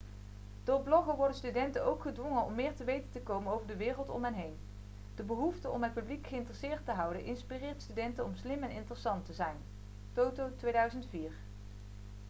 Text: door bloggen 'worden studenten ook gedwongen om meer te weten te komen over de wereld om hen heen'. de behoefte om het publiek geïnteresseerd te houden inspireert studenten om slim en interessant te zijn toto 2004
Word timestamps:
door 0.63 0.81
bloggen 0.83 1.15
'worden 1.15 1.37
studenten 1.37 1.85
ook 1.85 2.01
gedwongen 2.01 2.43
om 2.45 2.55
meer 2.55 2.75
te 2.75 2.83
weten 2.83 3.09
te 3.11 3.19
komen 3.19 3.53
over 3.53 3.67
de 3.67 3.75
wereld 3.75 4.09
om 4.09 4.23
hen 4.23 4.33
heen'. 4.33 4.57
de 5.15 5.23
behoefte 5.23 5.69
om 5.69 5.83
het 5.83 5.93
publiek 5.93 6.27
geïnteresseerd 6.27 6.85
te 6.85 6.91
houden 6.91 7.23
inspireert 7.25 7.81
studenten 7.81 8.25
om 8.25 8.35
slim 8.35 8.63
en 8.63 8.71
interessant 8.71 9.25
te 9.25 9.33
zijn 9.33 9.57
toto 10.13 10.49
2004 10.57 11.31